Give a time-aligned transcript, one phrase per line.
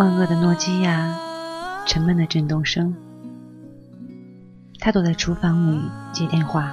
[0.00, 1.14] 万恶的诺基亚，
[1.84, 2.96] 沉闷的震动声。
[4.78, 6.72] 他躲在厨房里接电话，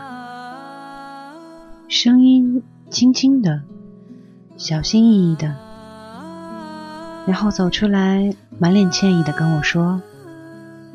[1.90, 3.63] 声音轻轻的，
[4.55, 5.54] 小心翼翼的，
[7.26, 10.02] 然后走出来，满脸歉意的跟我说：“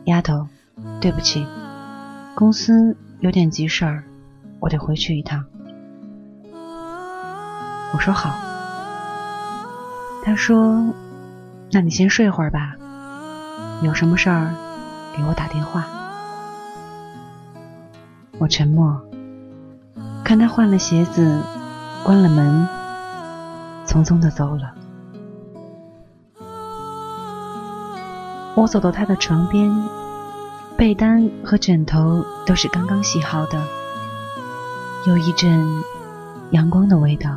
[0.08, 0.48] 丫头，
[1.02, 1.46] 对不起，
[2.34, 4.04] 公司有点急事儿，
[4.58, 5.44] 我得回去一趟。”
[7.92, 8.34] 我说好。
[10.24, 10.94] 他说
[11.74, 12.76] ：“那你先睡会儿吧，
[13.82, 14.54] 有什么事儿
[15.16, 15.86] 给我打电话。”
[18.38, 19.00] 我沉默，
[20.22, 21.42] 看他换了鞋子，
[22.04, 22.68] 关了门，
[23.86, 24.74] 匆匆的走了。
[28.54, 29.72] 我走到他的床边，
[30.76, 33.58] 被单和枕头都是刚刚洗好的，
[35.06, 35.82] 有一阵
[36.50, 37.30] 阳光的味道。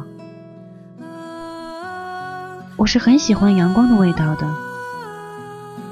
[2.85, 4.47] 我是很喜欢阳光的味道的，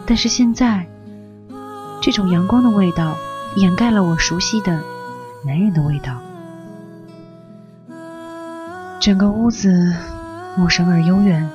[0.06, 0.86] 但是现在，
[2.00, 3.18] 这种阳光的味道
[3.56, 4.80] 掩盖了我熟悉的。
[5.44, 6.22] 男人的味道，
[9.00, 9.92] 整个屋子
[10.56, 11.50] 陌生而幽怨，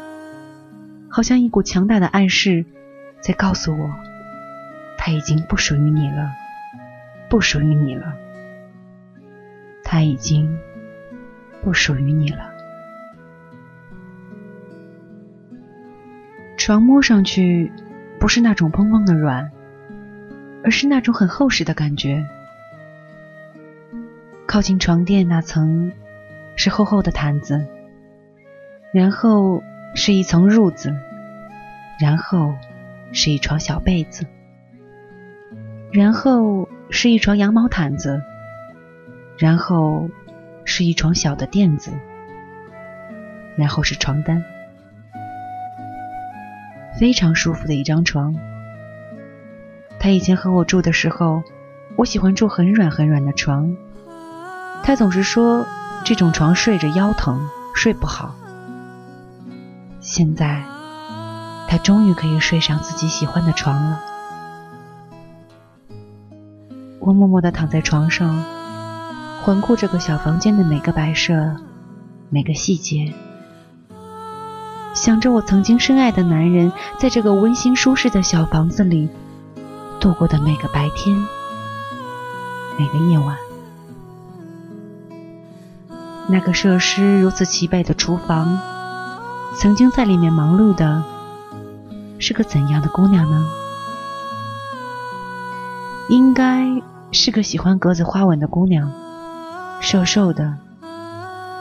[1.08, 2.64] 好像一股强大的暗示
[3.20, 3.89] 在告诉我，
[4.97, 6.33] 他已经不属于你了，
[7.30, 8.12] 不属于你了，
[9.84, 10.58] 他已经
[11.62, 12.58] 不属于你了。
[16.69, 17.72] 床摸上去
[18.20, 19.50] 不是那种蓬蓬的软，
[20.62, 22.27] 而是那种很厚实的感觉。
[24.47, 25.91] 靠近床垫那层
[26.56, 27.67] 是厚厚的毯子，
[28.92, 29.62] 然后
[29.95, 30.95] 是一层褥子，
[32.02, 32.52] 然后
[33.12, 34.27] 是一床小被子，
[35.90, 38.23] 然后是一床羊毛毯子，
[39.39, 40.11] 然后
[40.67, 41.92] 是一床小的垫子，
[43.57, 44.45] 然后是床单，
[46.98, 48.35] 非常舒服的一张床。
[50.01, 51.42] 他以前和我住的时候，
[51.97, 53.77] 我喜欢住很软很软的床。
[54.83, 55.67] 他总是说
[56.05, 58.35] 这种床睡着腰疼，睡不好。
[60.01, 60.64] 现在，
[61.69, 64.01] 他终于可以睡上自己喜欢的床了。
[67.01, 68.42] 我默默地躺在床上，
[69.42, 71.57] 环顾这个小房间的每个摆设、
[72.31, 73.13] 每个细节，
[74.98, 79.09] 想着我曾经深爱的男人在这个温馨舒适的小房子里
[80.01, 81.17] 度过的每个白天、
[82.77, 83.37] 每个夜晚。
[86.27, 88.58] 那个设施如此齐备的厨房，
[89.57, 91.05] 曾经在里面忙碌的
[92.19, 93.47] 是个怎样的姑娘呢？
[96.08, 96.83] 应该
[97.13, 98.91] 是个喜欢格子花纹的姑娘，
[99.81, 100.57] 瘦瘦的，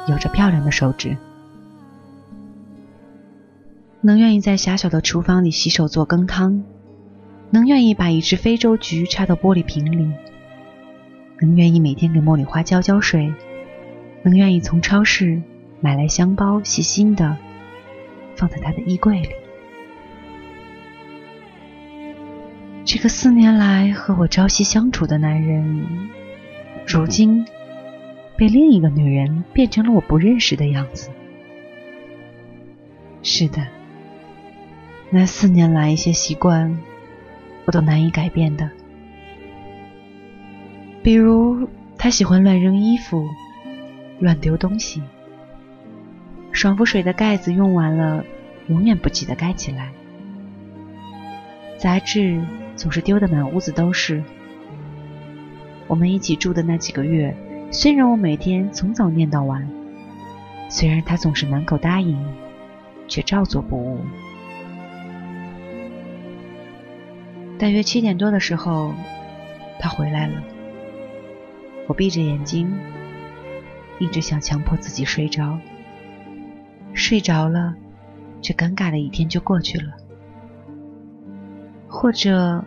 [0.08, 1.18] 有着漂亮的手指，
[4.02, 6.64] 能愿意在狭小的厨房里洗手做羹汤，
[7.50, 10.12] 能愿意把一只非洲菊插到玻璃瓶里，
[11.42, 13.34] 能愿意每天给茉莉花浇浇水。
[14.24, 15.42] 能愿意从超市
[15.80, 17.38] 买来香包，细心的
[18.36, 19.30] 放在他的衣柜里。
[22.84, 26.10] 这个四年来和我朝夕相处的男人，
[26.86, 27.46] 如今
[28.36, 31.10] 被另一个女人变成了我不认识的样子。
[33.22, 33.66] 是的，
[35.10, 36.78] 那四年来一些习惯，
[37.66, 38.70] 我都难以改变的。
[41.02, 43.28] 比如，他喜欢乱扔衣服。
[44.20, 45.04] 乱丢东西，
[46.52, 48.26] 爽肤水的盖子用完了，
[48.68, 49.92] 永远不记得盖起来。
[51.78, 52.42] 杂志
[52.76, 54.24] 总是丢得满屋子都是。
[55.86, 57.38] 我们一起住的那几个月，
[57.70, 59.70] 虽然我每天从早念到晚，
[60.68, 62.18] 虽然他总是满口答应，
[63.08, 64.00] 却照做不误。
[67.60, 68.94] 大约七点多的时候，
[69.80, 70.44] 他回来了，
[71.88, 72.72] 我闭着眼睛。
[74.00, 75.58] 一直想强迫自己睡着，
[76.94, 77.74] 睡着了，
[78.44, 79.94] 这尴尬的一天就过去了。
[81.88, 82.64] 或者，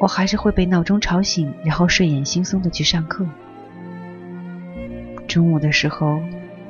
[0.00, 3.26] 我还是会被闹钟吵醒，然后睡眼惺忪的去上课。
[5.28, 6.22] 中午的时候，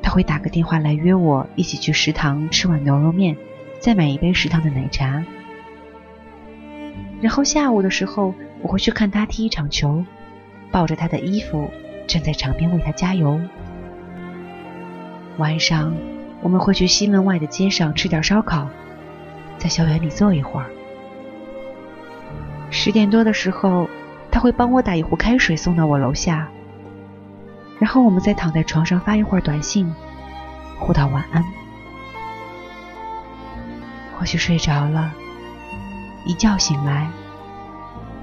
[0.03, 3.37] 他会打个电话来约我一起去食堂吃碗牛肉面，
[3.79, 5.25] 再买一杯食堂的奶茶。
[7.27, 8.33] 然后下午的时候，
[8.63, 10.05] 我会去看他踢一场球，
[10.71, 11.69] 抱着他的衣服
[12.07, 13.41] 站在场边为他加油。
[15.37, 15.93] 晚上，
[16.41, 18.69] 我们会去西门外的街上吃点烧烤，
[19.59, 20.67] 在校园里坐一会儿。
[22.71, 23.91] 十点多的时候，
[24.31, 26.47] 他会帮我打一壶开水送到我楼下，
[27.81, 29.93] 然后我们再躺在床上发一会儿短信，
[30.79, 31.45] 互道晚安。
[34.17, 35.13] 或许睡着了，
[36.27, 37.09] 一觉醒来，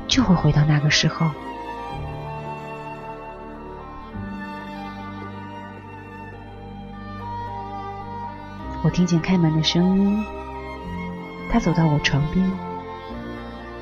[0.07, 1.25] 就会回到那个时候。
[8.83, 10.21] 我听见开门的声音，
[11.50, 12.45] 他走到我床边，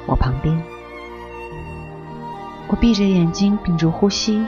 [0.06, 0.64] 我旁边。
[2.68, 4.46] 我闭着眼睛，屏住呼吸。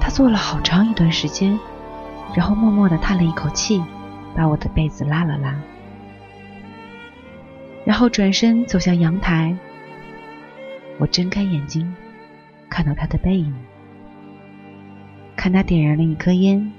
[0.00, 1.58] 他坐了好长一段时间，
[2.32, 3.84] 然后默默地叹了一口气，
[4.36, 5.52] 把我的被子拉了拉，
[7.86, 9.56] 然后转身走向阳台。
[10.98, 11.94] 我睁开眼睛，
[12.68, 13.54] 看到他的背影，
[15.36, 16.72] 看他点燃了一颗烟。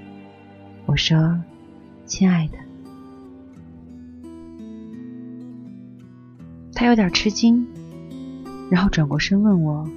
[0.84, 1.40] 我说
[2.04, 2.58] ：“亲爱的。”
[6.74, 7.66] 他有点吃惊，
[8.70, 9.88] 然后转过身问我：“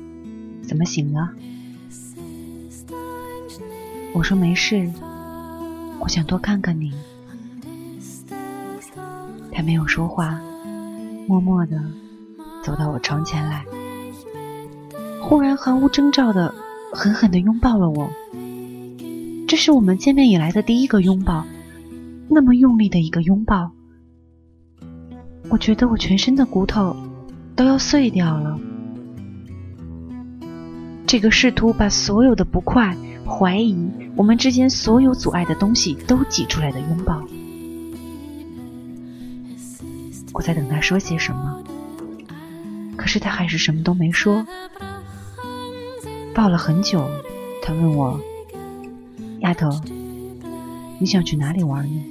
[0.64, 1.30] 怎么醒了？”
[4.14, 4.90] 我说没事，
[6.00, 6.94] 我想多看看你。
[9.52, 10.40] 他没有说话，
[11.28, 11.82] 默默的
[12.64, 13.66] 走到我床前来，
[15.22, 16.54] 忽然毫无征兆的
[16.94, 18.10] 狠狠的拥抱了我。
[19.48, 21.46] 这是我们见面以来的第一个拥抱，
[22.30, 23.72] 那么用力的一个拥抱，
[25.50, 26.96] 我觉得我全身的骨头
[27.56, 28.60] 都要碎掉了。
[31.06, 32.96] 这个试图把所有的不快。
[33.24, 33.78] 怀疑
[34.18, 37.24] 我们之间所有阻碍的东西都挤出来的拥抱。
[40.34, 41.64] 我在等他说些什么，
[42.98, 44.46] 可是他还是什么都没说。
[46.34, 47.10] 抱了很久，
[47.62, 48.20] 他问我
[49.42, 49.70] ：“丫头，
[51.00, 52.02] 你想去哪里玩呢？”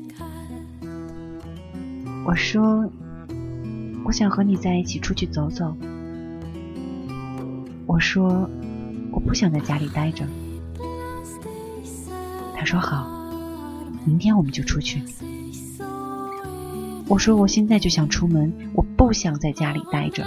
[2.27, 2.89] 我说
[4.05, 5.75] ：“我想和你在一起出去走走。”
[7.87, 8.49] 我说
[9.11, 10.27] ：“我不想在家里待着。”
[12.55, 13.11] 他说好，
[14.05, 15.03] 明天我们就出去。
[17.11, 20.25] 我说我现在就想出门，我不想在家里待着。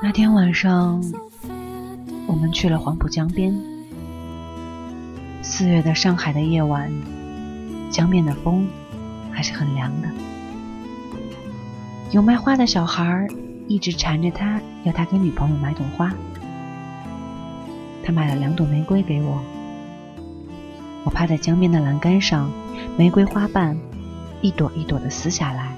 [0.00, 1.02] 那天晚上，
[2.28, 3.52] 我们去了黄浦江边。
[5.42, 6.92] 四月的上海的夜晚，
[7.90, 8.68] 江边的风
[9.32, 10.08] 还是很凉的。
[12.12, 13.26] 有卖花的小孩
[13.66, 16.14] 一直缠着他，要他给女朋友买朵花。
[18.04, 19.42] 他买了两朵玫瑰给我，
[21.02, 22.48] 我趴在江边的栏杆上，
[22.96, 23.76] 玫瑰花瓣
[24.40, 25.76] 一朵一朵的撕下来。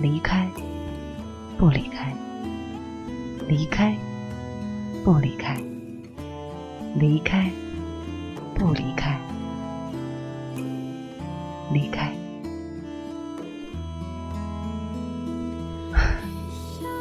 [0.00, 0.48] 离开，
[1.58, 2.14] 不离开，
[3.46, 3.94] 离开，
[5.04, 5.56] 不离开，
[6.94, 7.50] 离开，
[8.54, 9.20] 不离开，
[11.72, 12.12] 离开。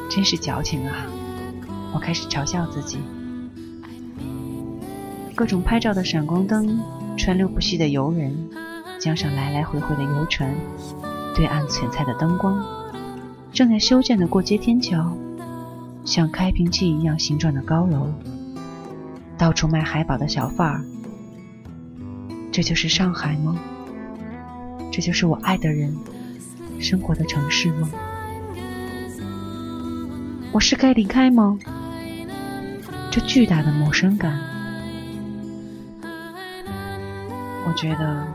[0.10, 1.06] 真是矫情啊！
[1.94, 2.98] 我开始嘲笑自己。
[5.36, 6.82] 各种拍照的闪光灯，
[7.20, 8.34] 川流不息的游人，
[8.98, 10.50] 江上来来回回的游船，
[11.36, 12.66] 对岸璀璨的灯光，
[13.52, 15.12] 正在修建的过街天桥，
[16.06, 18.08] 像开瓶器一样形状的高楼，
[19.38, 20.82] 到处卖海宝的小贩儿。
[22.54, 23.60] 这就是上海吗？
[24.90, 25.94] 这就是我爱的人
[26.80, 27.90] 生活的城市吗？
[30.54, 31.60] 我是该离开吗？
[33.12, 34.49] 这巨大的陌生感。
[37.80, 38.28] 觉得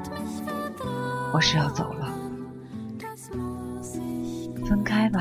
[1.31, 2.09] 我是要走了，
[4.65, 5.21] 分开吧，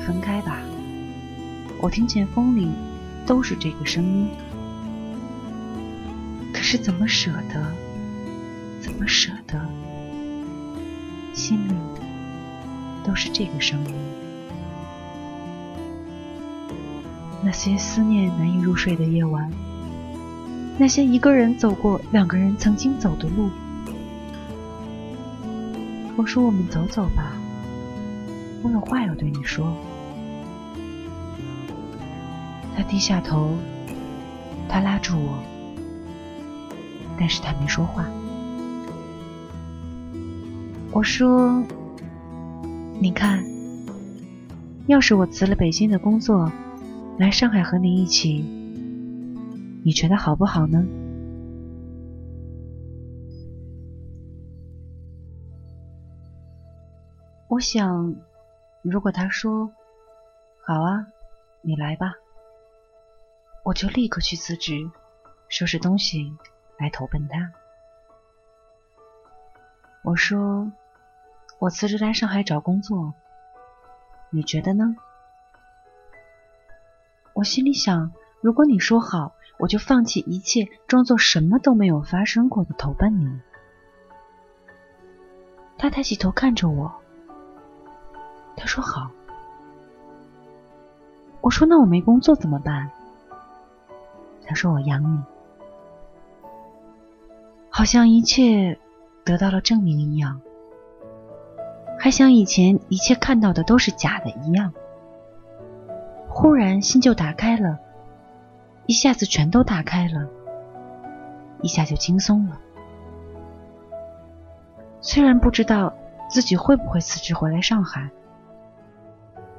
[0.00, 0.56] 分开吧。
[1.78, 2.70] 我听见风里
[3.26, 4.30] 都是这个声音，
[6.54, 7.62] 可是怎么舍得？
[8.80, 9.60] 怎么舍得？
[11.34, 11.74] 心里
[13.04, 13.94] 都是这个声音。
[17.42, 19.50] 那些思念难以入睡的夜晚。
[20.78, 23.50] 那些一个人走过两个人曾经走的路，
[26.16, 27.32] 我说我们走走吧，
[28.62, 29.76] 我有话要对你说。
[32.74, 33.50] 他低下头，
[34.68, 35.38] 他拉住我，
[37.18, 38.06] 但是他没说话。
[40.90, 41.62] 我说，
[42.98, 43.44] 你看，
[44.86, 46.50] 要是我辞了北京的工作，
[47.18, 48.61] 来上海和你一起。
[49.84, 50.80] 你觉得好不好呢？
[57.48, 58.14] 我想，
[58.82, 59.72] 如果他说
[60.64, 61.08] 好啊，
[61.62, 62.14] 你来吧，
[63.64, 64.88] 我就立刻去辞职，
[65.48, 66.32] 收拾东西
[66.78, 67.52] 来投奔他。
[70.04, 70.70] 我说，
[71.58, 73.14] 我辞职来上海找工作，
[74.30, 74.94] 你觉得呢？
[77.32, 79.34] 我心里想，如果你说好。
[79.58, 83.40] 我就放弃一切，装作什么都没有发生过的投奔你。
[85.78, 86.92] 他抬起头看着我，
[88.56, 89.10] 他说：“好。”
[91.40, 92.90] 我说：“那我没工作怎么办？”
[94.46, 95.22] 他说：“我养你。”
[97.68, 98.78] 好像一切
[99.24, 100.40] 得到了证明一样，
[101.98, 104.72] 还像以前一切看到的都是假的一样。
[106.28, 107.78] 忽然心就打开了，
[108.86, 110.28] 一下子全都打开了，
[111.62, 112.58] 一下就轻松了。
[115.00, 115.94] 虽然不知道
[116.28, 118.10] 自己会不会辞职回来上海，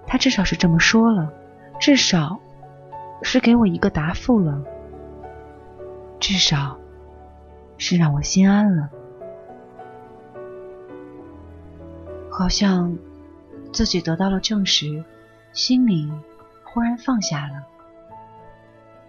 [0.05, 1.31] 他至少是这么说了，
[1.79, 2.39] 至少
[3.21, 4.63] 是给我一个答复了，
[6.19, 6.77] 至少
[7.77, 8.89] 是让我心安了，
[12.29, 12.97] 好像
[13.71, 15.03] 自己得到了证实，
[15.51, 16.11] 心里
[16.63, 17.65] 忽然放下了，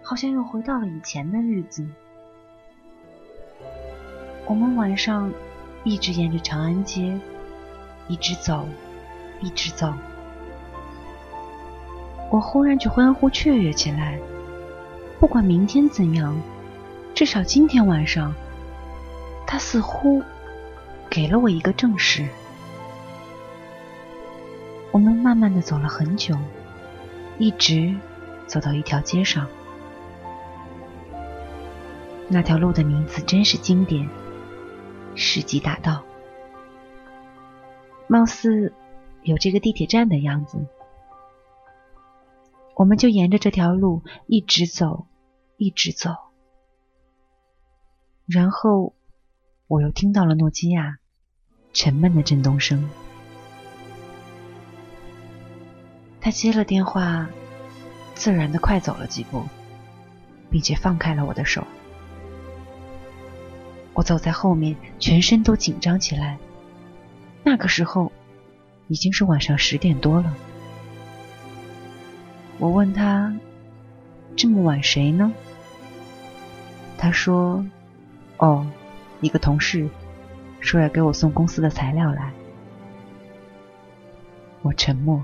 [0.05, 1.85] 好像又回到了以前的日子。
[4.45, 5.29] 我们晚上。
[5.87, 7.15] 一直沿着长安街，
[8.07, 8.67] 一直走，
[9.39, 9.93] 一直走。
[12.31, 14.19] 我忽然就欢呼雀跃起来。
[15.19, 16.35] 不管明天怎样，
[17.13, 18.33] 至少今天晚上，
[19.45, 20.23] 他似乎
[21.07, 22.27] 给了我一个证实。
[24.89, 26.35] 我们慢慢的走了很久，
[27.37, 27.95] 一直
[28.47, 29.47] 走到一条街上。
[32.27, 34.09] 那条路的名字真是经典。
[35.15, 36.03] 世纪大道，
[38.07, 38.73] 貌似
[39.23, 40.65] 有这个地铁站的样子。
[42.75, 45.07] 我们就沿着这条路一直走，
[45.55, 46.13] 一直走。
[48.25, 48.93] 然后
[49.67, 50.97] 我又听到了诺基亚
[51.71, 52.89] 沉闷的震动声。
[56.19, 57.29] 他接了电话，
[58.15, 59.43] 自然的快走了几步，
[60.49, 61.65] 并且放开了我的手。
[63.95, 66.37] 我走在后面，全身都紧张起来。
[67.43, 68.11] 那个时候
[68.87, 70.35] 已经是晚上十点多了。
[72.59, 73.35] 我问他
[74.35, 75.33] ：“这么晚谁呢？”
[76.97, 77.65] 他说
[78.37, 78.67] ：“哦，
[79.21, 79.89] 一个同事
[80.59, 82.31] 说要给我送公司的材料来。”
[84.61, 85.23] 我沉默。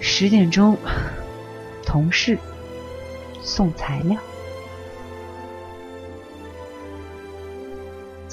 [0.00, 0.76] 十点钟，
[1.86, 2.36] 同事
[3.42, 4.20] 送材料。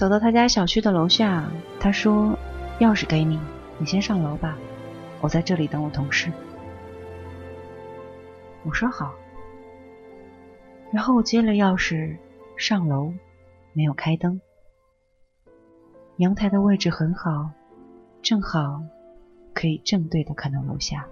[0.02, 1.48] 走到他家小区的楼下，
[1.80, 2.36] 他说
[2.82, 3.40] ：“钥匙给你，
[3.78, 4.58] 你先上楼吧，
[5.22, 6.32] 我在这里等我同事。”
[8.66, 9.14] 我说好。
[10.92, 12.18] 然后我接了钥匙
[12.58, 13.14] 上楼，
[13.74, 14.42] 没有开灯。
[16.18, 17.52] 阳台的位置很好，
[18.24, 18.82] 正好
[19.54, 21.06] 可以正对的看到楼下。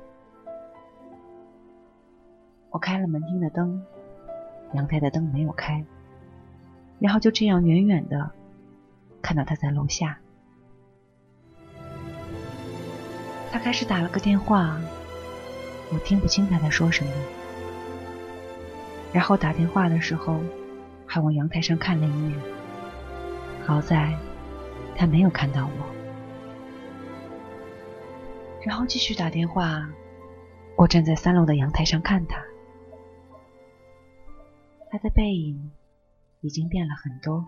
[2.72, 3.86] 我开了门厅的灯，
[4.74, 5.86] 阳台的灯没有开，
[6.98, 8.32] 然后就这样远远的。
[9.22, 10.18] 看到他在楼下，
[13.52, 14.80] 他开始打了个电话，
[15.92, 17.12] 我听不清他在说什么。
[19.12, 20.40] 然后打电话的时候，
[21.06, 22.40] 还往阳台上看了一眼。
[23.66, 24.16] 好在
[24.96, 25.72] 他没有看到我。
[28.64, 29.90] 然后继续打电话，
[30.76, 32.44] 我站在三楼的阳台上看他，
[34.92, 35.72] 他的背影
[36.42, 37.46] 已经变了很多。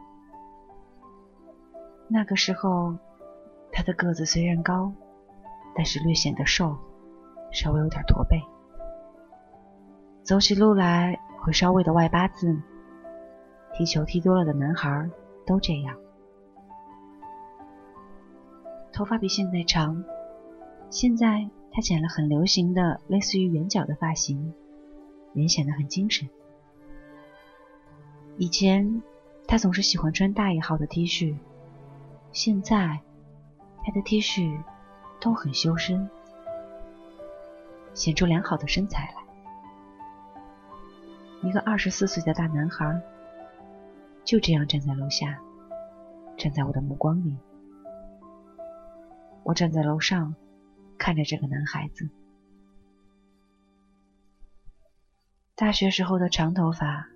[2.14, 2.98] 那个时候，
[3.72, 4.92] 他的个子虽然高，
[5.74, 6.78] 但是略显得瘦，
[7.54, 8.42] 稍微有点驼背，
[10.22, 12.62] 走起路来会稍微的外八字。
[13.74, 15.10] 踢球踢多了的男孩
[15.48, 15.98] 都这样。
[18.92, 20.04] 头发比现在长，
[20.90, 24.54] 现在他剪了很流行的类似于圆角的发型，
[25.32, 26.28] 脸显得很精神。
[28.36, 29.02] 以前
[29.48, 31.38] 他总是喜欢穿大一号的 T 恤。
[32.34, 33.02] 现在，
[33.84, 34.64] 他的 T 恤
[35.20, 36.10] 都很修身，
[37.94, 39.22] 显出良好的身材来。
[41.44, 43.02] 一个二十四岁的大男孩，
[44.24, 45.40] 就这样站在楼下，
[46.38, 47.36] 站在我的目光里。
[49.44, 50.34] 我站在楼上，
[50.98, 52.10] 看着这个男孩子，
[55.56, 57.10] 大学时候的长头发，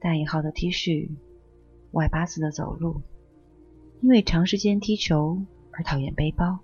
[0.00, 1.10] 大一号的 T 恤，
[1.90, 3.02] 外八字的走路。
[4.06, 6.60] 因为长时间踢球而讨厌背包，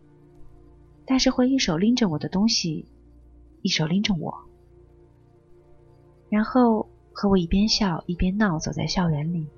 [1.04, 2.86] 但是会一手拎着我的东西，
[3.62, 4.32] 一手拎着我，
[6.28, 9.48] 然后和我一边笑一边闹，走在校园里。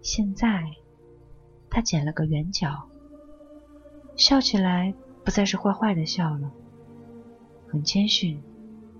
[0.00, 0.64] 现在
[1.68, 2.88] 他剪了个圆角，
[4.16, 6.50] 笑起来不再是坏坏的笑了，
[7.68, 8.42] 很谦逊，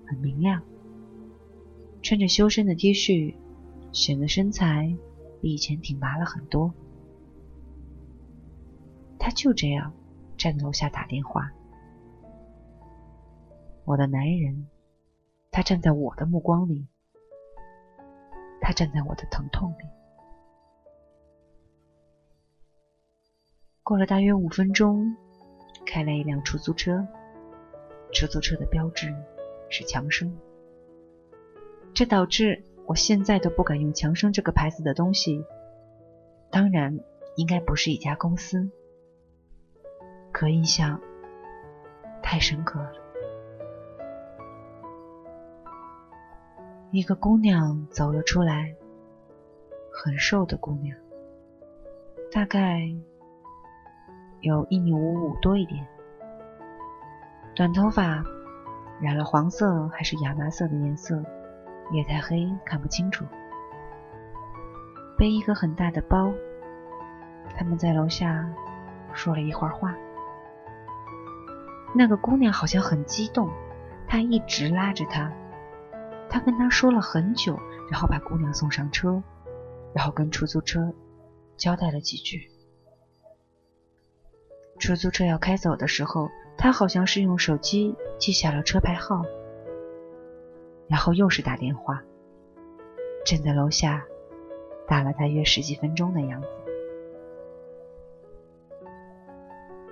[0.05, 0.61] 很明亮，
[2.03, 3.33] 穿着修身的 T 恤，
[3.91, 4.95] 显得身材
[5.41, 6.71] 比以前挺拔了很多。
[9.23, 9.93] 他就这样
[10.37, 11.49] 站在楼下打电话。
[13.85, 14.67] 我的男人，
[15.49, 16.85] 他站在我的目光里，
[18.59, 19.85] 他站在我的疼痛里。
[23.81, 25.15] 过了大约五分钟，
[25.85, 27.07] 开来一辆出租车，
[28.11, 29.15] 出租车的标志
[29.69, 30.37] 是强生，
[31.93, 35.45] 这导致我现在都不敢用强生这个牌子的东西。
[36.51, 36.99] 当然，
[37.37, 38.69] 应该不是一家公司，
[40.33, 40.99] 可印象
[42.21, 42.91] 太深刻了。
[46.91, 48.75] 一个姑娘走了出来，
[49.91, 50.97] 很瘦的姑娘，
[52.31, 52.81] 大概
[54.41, 55.87] 有一米五五多一点，
[57.55, 58.23] 短头发，
[58.99, 61.23] 染了黄色还是亚麻色的颜色，
[61.91, 63.25] 夜太黑看不清楚，
[65.17, 66.31] 背一个很大的包。
[67.55, 68.47] 他们在楼下
[69.13, 69.95] 说了一会儿话，
[71.95, 73.49] 那个姑娘好像很激动，
[74.07, 75.31] 他一直拉着她。
[76.29, 77.59] 他跟他说了很久，
[77.91, 79.21] 然后把姑娘送上车，
[79.93, 80.91] 然后跟出租车
[81.55, 82.49] 交代了几句。
[84.79, 89.23] 出租车要开走的时候，他好像是用手机记下了车牌号，
[90.89, 92.01] 然后又是打电话，
[93.23, 94.03] 站在楼下
[94.87, 96.47] 打了大约十几分钟的样子。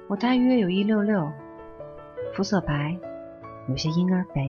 [0.08, 1.32] 我大约有一六六，
[2.34, 2.98] 肤色白，
[3.68, 4.51] 有些婴儿肥。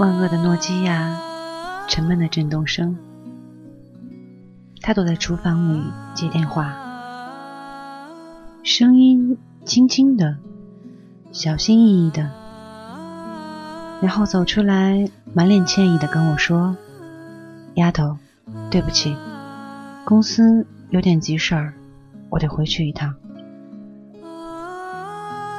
[0.00, 1.14] 万恶的诺基亚，
[1.86, 2.96] 沉闷的震动声。
[4.80, 5.82] 他躲在厨房里
[6.14, 6.74] 接电话，
[8.62, 9.36] 声音
[9.66, 10.38] 轻轻的，
[11.32, 12.30] 小心翼翼的，
[14.00, 16.74] 然后走出来，满脸歉意的跟我说
[17.76, 18.16] ：“丫头，
[18.70, 19.14] 对不起，
[20.06, 21.74] 公司有点急事儿，
[22.30, 23.14] 我得回去一趟。”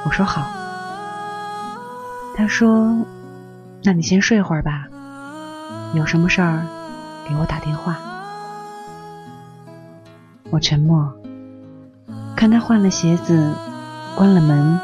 [0.04, 0.44] 我说好。
[2.34, 3.06] 他说。
[3.84, 4.86] 那你先睡会儿吧，
[5.92, 6.64] 有什么事儿
[7.28, 7.98] 给我打电话。
[10.50, 11.12] 我沉默，
[12.36, 13.52] 看他换了鞋子，
[14.16, 14.78] 关了门，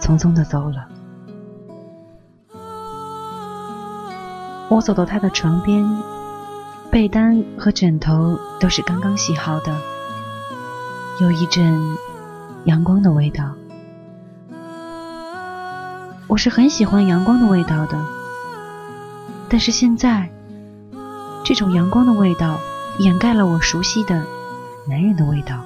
[0.00, 0.86] 匆匆的走了。
[4.70, 5.84] 我走到他的床边，
[6.90, 9.76] 被单和枕头都是刚刚洗好的，
[11.20, 11.98] 有一阵
[12.64, 13.44] 阳光的味道。
[16.26, 18.04] 我是很喜欢阳光的味道的，
[19.48, 20.30] 但是现在，
[21.44, 22.58] 这种阳光的味道
[22.98, 24.24] 掩盖了我熟悉的
[24.88, 25.64] 男人的味道。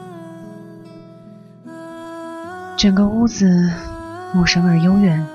[2.76, 3.70] 整个屋子
[4.34, 5.26] 陌生而幽远，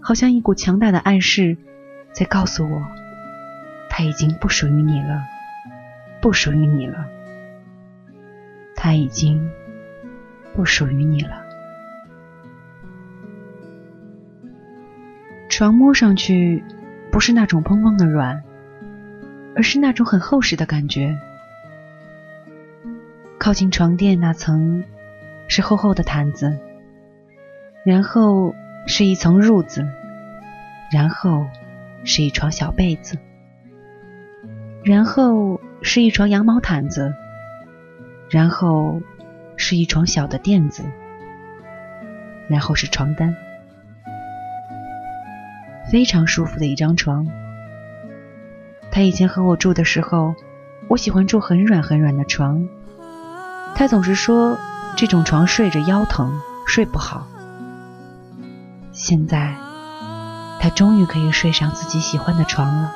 [0.00, 1.56] 好像一股强大的暗示
[2.12, 2.82] 在告诉我，
[3.88, 5.22] 他已经不属于你了，
[6.20, 7.06] 不属于你了，
[8.76, 9.50] 他已经
[10.54, 11.47] 不属于你了。
[15.58, 16.62] 床摸上去
[17.10, 18.44] 不是那种蓬蓬的软，
[19.56, 21.18] 而是那种很厚实的感觉。
[23.40, 24.84] 靠近床垫那层
[25.48, 26.56] 是厚厚的毯子，
[27.84, 28.54] 然后
[28.86, 29.84] 是一层褥子，
[30.92, 31.44] 然后
[32.04, 33.18] 是一床小被子，
[34.84, 37.12] 然后是一床羊毛毯子，
[38.30, 39.02] 然后
[39.56, 40.84] 是一床小的垫子，
[42.46, 43.34] 然后是床单。
[45.90, 47.26] 非常舒服的一张床。
[48.90, 50.34] 他以前和我住的时候，
[50.88, 52.68] 我喜欢住很软很软的床。
[53.74, 54.58] 他总是说
[54.96, 57.26] 这种床睡着腰疼，睡不好。
[58.92, 59.54] 现在，
[60.58, 62.92] 他终于可以睡上自己喜欢的床了。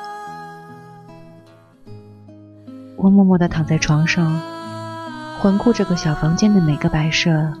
[2.97, 4.39] 我默默地躺在床上，
[5.39, 7.53] 环顾这个小房间的每个摆设，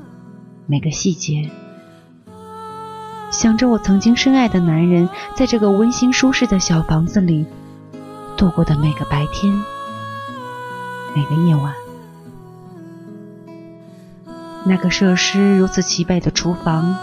[0.65, 1.49] 每个细节。
[3.33, 7.47] 想着我曾经深爱的男人，在这个温馨舒适的小房子里
[8.37, 9.51] 度过的每个白天、
[11.15, 11.73] 每个夜晚，
[14.65, 16.95] 那个设施如此齐备的厨房，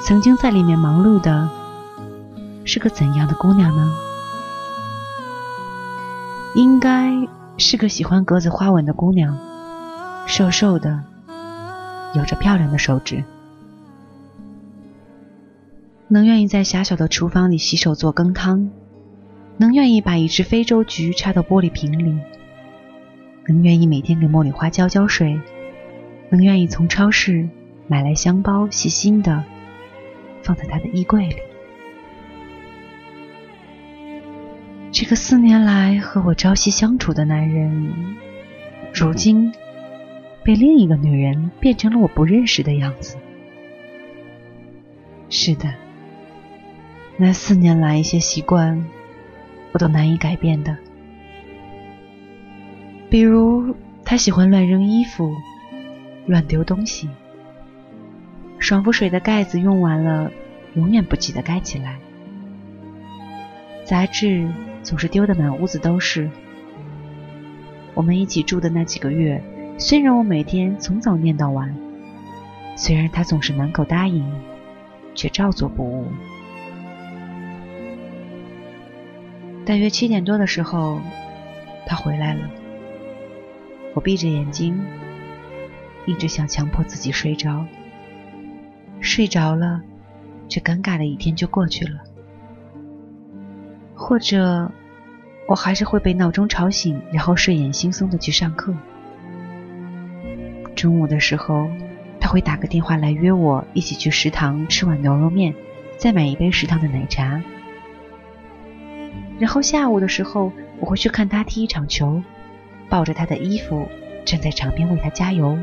[0.00, 1.50] 曾经在里面忙碌的
[2.64, 3.92] 是个怎样的姑娘呢？
[6.54, 7.28] 应该
[7.58, 9.36] 是个喜欢格子花纹的姑娘，
[10.26, 11.00] 瘦瘦的，
[12.14, 13.24] 有着漂亮的手指。
[16.12, 18.70] 能愿意在狭小的厨房里洗手做羹汤，
[19.56, 22.18] 能愿意把一只非洲菊插到玻璃瓶里，
[23.46, 25.40] 能愿意每天给茉莉花浇浇水，
[26.28, 27.48] 能愿意从超市
[27.86, 29.42] 买来香包，细心的
[30.42, 31.36] 放在他的衣柜里。
[34.90, 37.90] 这个四年来和我朝夕相处的男人，
[38.92, 39.50] 如今
[40.42, 43.16] 被另一个女人变成了我不认识的样子。
[45.30, 45.72] 是的，
[47.16, 48.84] 那四年来一些习惯，
[49.72, 50.76] 我都难以改变的。
[53.08, 55.34] 比如，他喜欢乱扔衣服，
[56.26, 57.08] 乱丢东西。
[58.58, 60.32] 爽肤水的盖子用完了，
[60.74, 61.98] 永远不记得盖起来。
[63.84, 64.48] 杂志
[64.82, 66.30] 总是丢得满屋子都是。
[67.94, 69.42] 我们一起住的那几个月，
[69.78, 71.76] 虽然我每天从早念到晚，
[72.74, 74.24] 虽然他总是满口答应。
[75.14, 76.06] 却照做不误。
[79.64, 81.00] 大约七点多的时候，
[81.86, 82.50] 他回来了。
[83.94, 84.78] 我闭着眼睛，
[86.06, 87.64] 一直想强迫自己睡着。
[89.00, 89.80] 睡着了，
[90.48, 92.00] 这尴尬的一天就过去了。
[93.94, 94.70] 或者，
[95.46, 98.74] 我还是会被闹钟吵醒，然后睡眼惺忪的去上课。
[100.74, 101.68] 中午的时候。
[102.24, 105.52] 他会打个电话来约我一起去食堂吃碗牛肉面，
[105.96, 107.42] 再买一杯食堂的奶茶。
[109.38, 112.22] 然后下午的时候，我会去看他踢一场球，
[112.88, 113.88] 抱着他的衣服
[114.24, 115.58] 站在场边为他加油。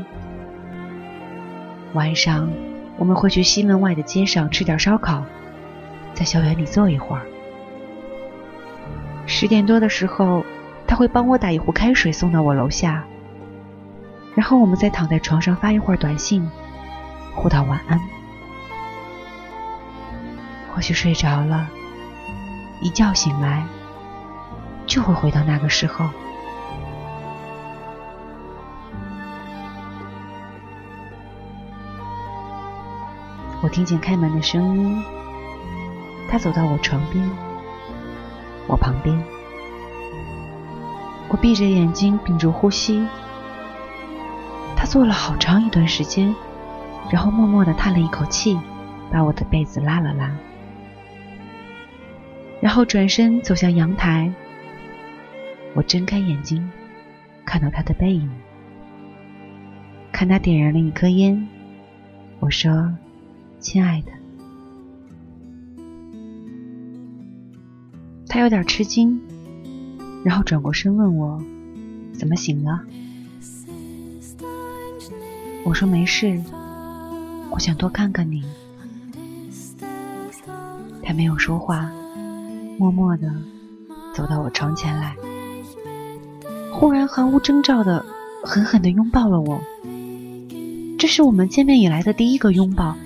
[1.94, 2.50] 晚上
[2.98, 5.24] 我们会去西门外的街上吃点烧烤，
[6.14, 7.22] 在校园里坐一会儿。
[9.26, 10.44] 十点多的时候，
[10.86, 13.04] 他会帮我打一壶开水送到我楼下。
[14.34, 16.48] 然后我们再躺在床上发一会儿短信，
[17.34, 18.00] 互道晚安。
[20.72, 21.68] 或许睡着了，
[22.80, 23.66] 一觉醒来，
[24.86, 26.08] 就会回到那个时候。
[33.62, 35.04] 我听见开门的声音，
[36.30, 37.30] 他走到我床边，
[38.66, 39.22] 我旁边，
[41.28, 43.06] 我闭着眼睛，屏住呼吸。
[44.74, 46.34] 他坐了好长一段时间，
[47.10, 48.58] 然后默默的叹了一口气，
[49.12, 50.30] 把我的被子拉了拉，
[52.60, 54.32] 然后转身走向阳台。
[55.74, 56.68] 我睁开眼睛，
[57.44, 58.28] 看到他的背影，
[60.12, 61.48] 看他点燃了一颗烟。
[62.40, 62.92] 我说
[63.60, 64.12] ：“亲爱的。”
[68.28, 69.20] 他有点吃惊，
[70.24, 71.42] 然后转过身问我
[72.14, 72.80] ：“怎么醒了？”
[75.64, 76.40] 我说没事，
[77.50, 78.42] 我想多看看你。
[81.02, 81.90] 他没有说话，
[82.80, 83.30] 默默的
[84.14, 85.14] 走到我床前来，
[86.72, 88.02] 忽然毫无征兆的
[88.42, 89.60] 狠狠的拥抱了我。
[90.98, 92.96] 这是我们见面以来的第一个拥抱，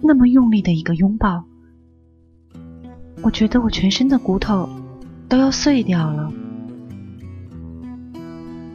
[0.00, 1.42] 那么用力的一个拥抱，
[3.22, 4.68] 我觉得我全身的骨头
[5.28, 6.32] 都要碎掉了。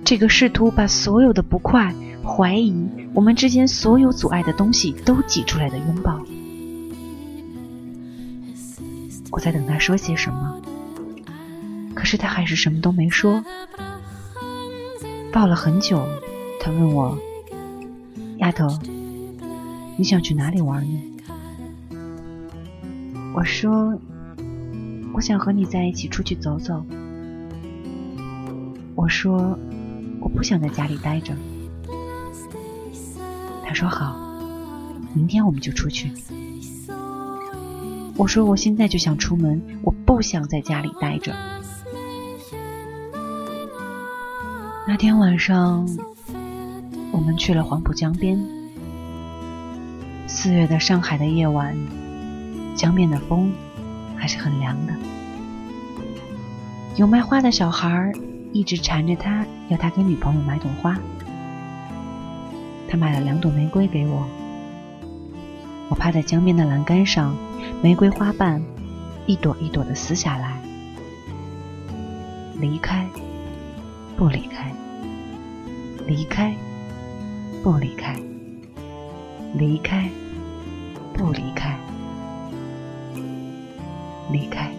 [0.03, 1.95] 这个试图把所有的不快。
[2.21, 2.75] 怀疑
[3.13, 6.19] 我们之间所有阻碍的东西都挤出来的拥抱。
[9.37, 10.59] 我在等他说些什么，
[11.93, 13.43] 可是他还是什么都没说。
[15.31, 16.03] 抱了很久，
[16.59, 17.15] 他问我
[18.41, 18.67] ：“丫头，
[19.95, 20.99] 你想去哪里玩呢？”
[23.35, 23.95] 我说
[25.13, 26.83] ：“我想和你在一起出去走走。”
[28.97, 29.55] 我说
[30.19, 31.35] ：“我不想在家里待着。”
[33.63, 34.17] 他说好，
[35.13, 36.11] 明天我们就出去。
[38.17, 41.35] 我说我现在就想出门，我不想在家里待着。
[44.87, 45.87] 那天晚上，
[47.11, 48.43] 我们去了黄浦江边。
[50.25, 51.77] 四月的上海的夜晚，
[52.75, 53.53] 江边的风
[54.15, 54.93] 还是很凉的。
[56.95, 58.11] 有卖花的小孩
[58.51, 60.97] 一直缠着他，要他给女朋友买朵花。
[62.89, 64.25] 他买了两朵玫瑰给我，
[65.89, 67.35] 我趴在江边的栏杆上，
[67.81, 68.61] 玫瑰花瓣
[69.25, 70.61] 一朵一朵的撕下来。
[72.59, 73.07] 离开，
[74.17, 74.71] 不离开；
[76.07, 76.55] 离开，
[77.63, 78.15] 不离开；
[79.53, 80.09] 离开，
[81.13, 81.77] 不离开；
[84.31, 84.71] 离开。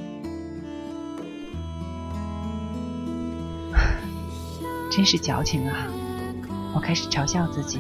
[4.91, 5.87] 真是矫情啊！
[6.75, 7.79] 我开始嘲笑自己，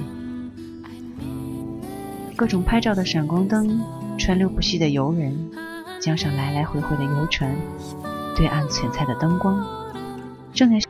[2.36, 3.80] 各种拍照的闪光灯
[4.18, 5.48] 川流不息的游人，
[6.00, 7.54] 江上来来回回的游船，
[8.34, 9.64] 对岸璀璨的灯光，
[10.52, 10.86] 正在。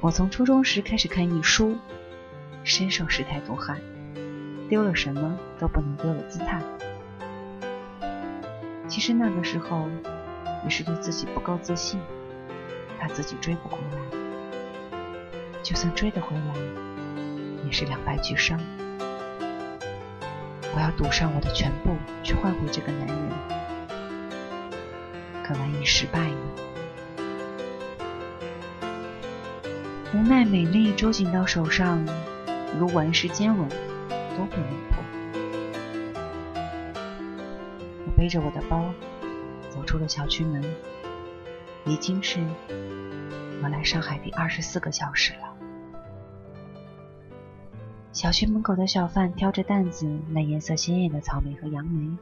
[0.00, 1.76] 我从初中时开始看一书，
[2.62, 3.76] 深受世态毒害，
[4.68, 6.62] 丢了什么都不能丢了姿态。
[8.86, 9.88] 其实那个时候
[10.62, 11.98] 也是对自己不够自信，
[13.00, 13.98] 怕自己追不回来，
[15.64, 16.54] 就算追得回来，
[17.66, 18.60] 也是两败俱伤。
[20.76, 23.16] 我要赌上我的全部去换回这个男人，
[25.42, 26.36] 可万一失败呢？
[30.12, 32.06] 无奈美丽捉紧到手上，
[32.78, 33.66] 如顽石坚吻，
[34.36, 35.02] 都会磨破。
[38.04, 38.92] 我背着我的包，
[39.70, 40.62] 走出了小区门，
[41.86, 42.38] 已经是
[43.62, 45.55] 我来上海第二十四个小时了。
[48.16, 52.16] 小区门口的小贩挑着担子卖颜色鲜艳的草莓和杨梅，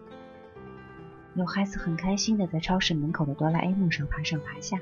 [1.37, 4.77] 有孩子很开心的在超市门口的哆啦 A 梦上爬上爬下，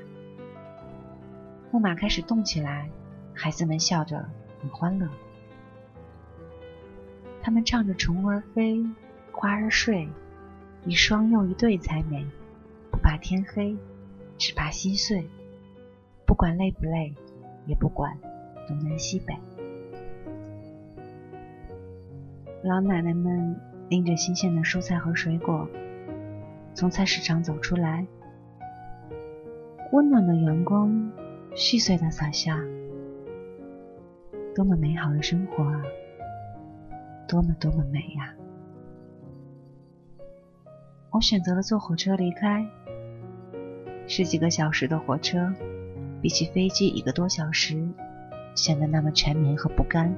[1.69, 2.89] 木马开始动起来，
[3.31, 4.27] 孩子们笑着
[4.59, 5.07] 很欢乐，
[7.43, 8.83] 他们唱着虫儿飞，
[9.31, 10.09] 花儿睡，
[10.83, 12.25] 一双又一对才美，
[12.89, 13.77] 不怕天黑，
[14.39, 15.29] 只怕心碎，
[16.25, 17.13] 不管累不累，
[17.67, 18.17] 也不管
[18.67, 19.37] 东南西北。
[22.63, 25.67] 老奶奶们拎着新鲜的蔬菜和水果，
[26.73, 28.07] 从菜市场走出来。
[29.91, 31.11] 温暖的阳光
[31.55, 32.57] 细碎的洒下，
[34.55, 35.81] 多么美好的生活啊！
[37.27, 38.33] 多么多么美呀！
[41.11, 42.65] 我选择了坐火车离开。
[44.07, 45.53] 十几个小时的火车，
[46.21, 47.85] 比起飞机一个多小时，
[48.55, 50.15] 显得那么缠绵和不甘。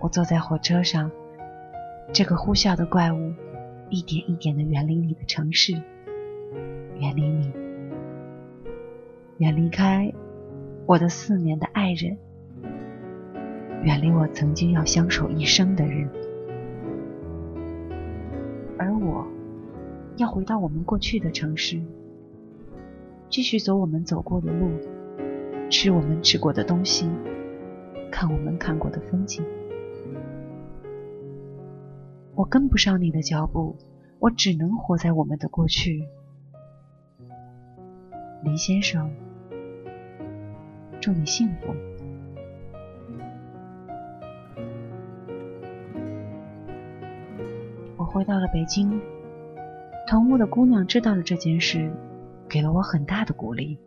[0.00, 1.10] 我坐在火车上，
[2.10, 3.34] 这个呼啸的怪物
[3.90, 5.74] 一点一点的远离你的城市，
[6.98, 7.52] 远离你，
[9.36, 10.10] 远离开
[10.86, 12.16] 我的四年的爱人，
[13.82, 16.08] 远离我曾经要相守一生的人，
[18.78, 19.26] 而我
[20.16, 21.78] 要回到我们过去的城市，
[23.28, 24.70] 继续走我们走过的路，
[25.68, 27.06] 吃我们吃过的东西，
[28.10, 29.44] 看我们看过的风景。
[32.40, 33.76] 我跟不上你的脚步，
[34.18, 36.08] 我只能活在我们的过去。
[38.42, 39.10] 林先生，
[41.02, 41.74] 祝你幸福。
[47.98, 48.98] 我回到了北京，
[50.08, 51.92] 同屋的姑娘知道了这件事，
[52.48, 53.78] 给了我很大的鼓励。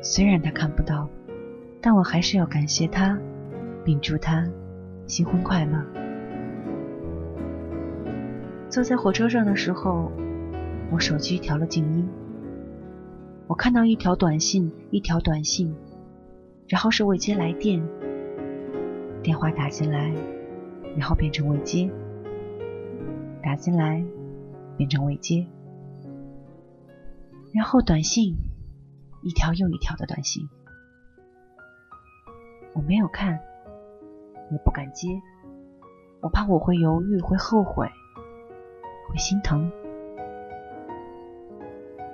[0.00, 1.10] 虽然她看不到，
[1.82, 3.18] 但我还是要感谢她，
[3.84, 4.48] 并祝她
[5.06, 5.99] 新婚快乐。
[8.70, 10.12] 坐在火车上的时候，
[10.92, 12.08] 我手机调了静音。
[13.48, 15.74] 我看到一条短信，一条短信，
[16.68, 17.82] 然后是未接来电，
[19.24, 20.14] 电话打进来，
[20.96, 21.90] 然后变成未接，
[23.42, 24.04] 打进来
[24.76, 25.44] 变成未接，
[27.52, 28.36] 然后短信，
[29.24, 30.48] 一条又一条的短信。
[32.72, 33.40] 我没有看，
[34.52, 35.08] 也不敢接，
[36.20, 37.90] 我怕我会犹豫，会后悔。
[39.10, 39.70] 会心疼。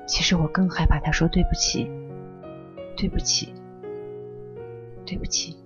[0.08, 1.90] 其实我更害怕他说对不起，
[2.96, 3.54] 对不起，
[5.04, 5.56] 对不起。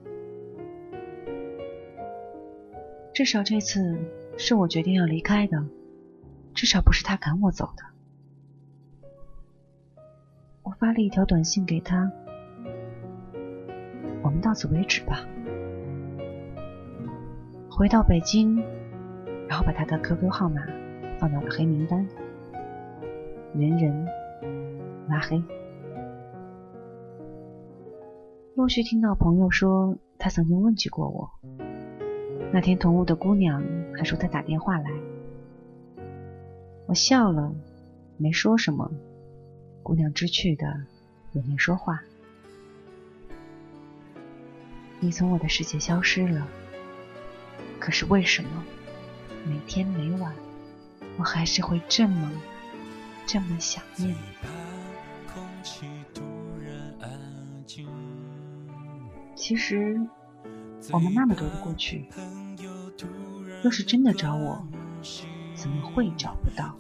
[3.13, 3.99] 至少这次
[4.39, 5.63] 是我决定要离开的，
[6.55, 7.85] 至少不是他赶我走的。
[10.63, 12.11] 我发了一条短信给他
[14.23, 15.27] ：“我们到此为止吧。”
[17.71, 18.63] 回到北京，
[19.49, 20.63] 然后把他的 QQ 号码。
[21.21, 22.09] 放到了黑名单，
[23.55, 24.09] 人人
[25.07, 25.43] 拉黑。
[28.55, 31.31] 陆续听到朋友说，他曾经问起过我。
[32.55, 33.63] 那天同屋的姑娘
[33.95, 34.91] 还说他打电话来，
[36.87, 37.53] 我笑了，
[38.17, 38.91] 没说什么。
[39.83, 40.67] 姑娘知趣的
[41.33, 42.01] 也没说话。
[45.01, 46.49] 你从我的世界消失了，
[47.79, 48.65] 可是为什么
[49.47, 50.33] 每天每晚？
[51.17, 52.31] 我还是会这么
[53.27, 54.17] 这么想念你。
[59.35, 60.01] 其实
[60.93, 62.07] 我们那么多的过去，
[63.63, 64.65] 若是真的找我，
[65.55, 66.77] 怎么会找不到？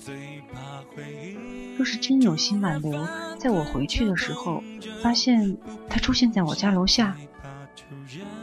[1.76, 3.06] 若是真有心挽留，
[3.38, 4.62] 在我回去的时候，
[5.02, 5.56] 发现
[5.88, 7.16] 他出现在我家楼下，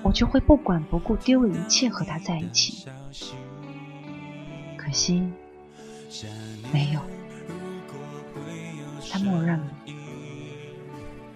[0.01, 2.87] 我就会不管不顾，丢了一切和他在一起。
[4.77, 5.29] 可惜，
[6.71, 7.01] 没有。
[9.09, 9.67] 他默认了，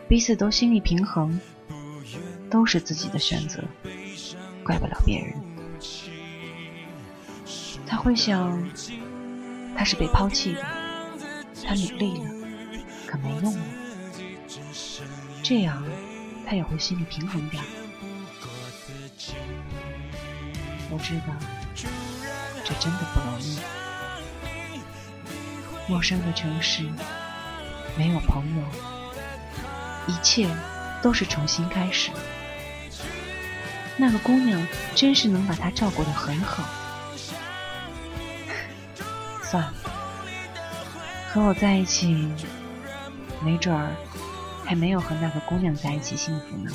[0.08, 1.40] 彼此都心理平衡，
[2.50, 3.64] 都是自己的选择，
[4.64, 5.34] 怪不了别人。
[7.88, 8.62] 他会想，
[9.76, 10.62] 他是被抛弃的，
[11.66, 12.30] 他努力了，
[13.08, 13.64] 可没用了。
[15.44, 15.84] 这样，
[16.46, 17.64] 他也会心里平衡点。
[20.90, 21.34] 我知道，
[22.66, 23.58] 这真的不容易。
[25.92, 26.86] 陌生的城市，
[27.98, 28.64] 没有朋友，
[30.08, 30.48] 一切
[31.02, 32.12] 都是重新开始。
[33.98, 36.64] 那个姑娘真是能把他照顾得很好。
[39.44, 39.74] 算了，
[41.30, 42.32] 和我在一起，
[43.44, 43.92] 没准儿
[44.64, 46.72] 还没有和那个姑娘在一起幸福呢。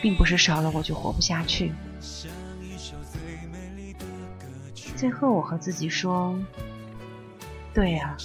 [0.00, 1.74] 并不是少了我就活不下去。
[4.96, 6.34] 最后，我和自己说
[7.72, 8.16] ：“对啊，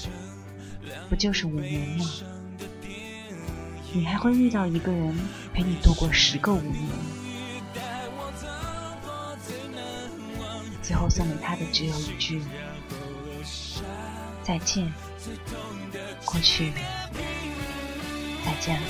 [1.10, 2.06] 不就是五年吗？
[3.94, 5.16] 你还会遇到一个人
[5.54, 6.76] 陪你度过十个五年。”
[10.82, 12.44] 最后送给他的只有一句
[14.44, 14.94] ：“再见，
[16.24, 16.72] 过去，
[18.46, 18.88] 再见了。”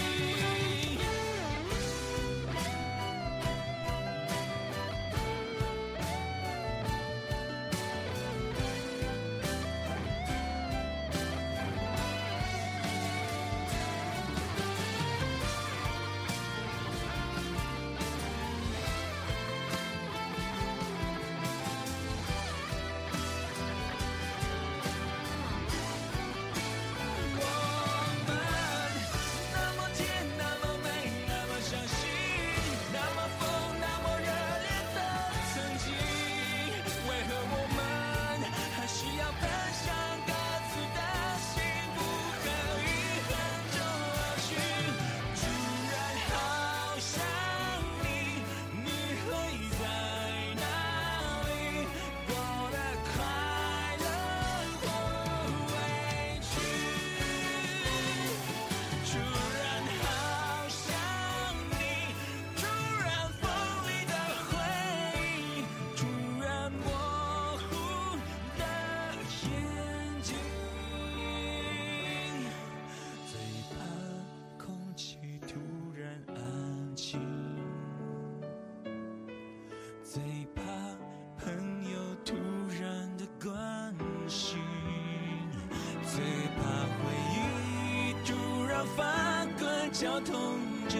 [89.97, 90.97] 绞痛着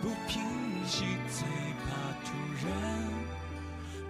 [0.00, 0.40] 不平
[0.86, 1.46] 息，最
[1.84, 1.84] 怕
[2.24, 2.32] 突
[2.66, 2.72] 然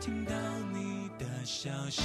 [0.01, 0.33] 听到
[0.73, 2.03] 你的消息。